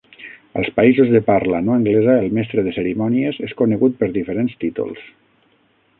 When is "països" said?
0.79-1.11